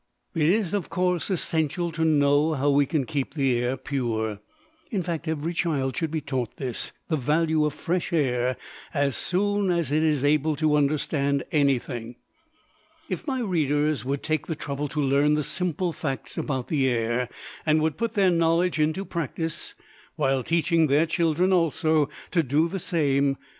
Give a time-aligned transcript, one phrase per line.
[0.33, 4.39] It is, of course, essential to know how we can keep the air pure.
[4.89, 6.75] In fact, every child should be taught the
[7.15, 8.57] value of fresh air,
[8.95, 12.15] as soon as it is able to understand anything.
[13.09, 17.29] If my readers would take the trouble to learn the simple facts about the air
[17.63, 19.75] and would put their knowledge into practice,
[20.15, 23.37] while teaching their children also to do the same.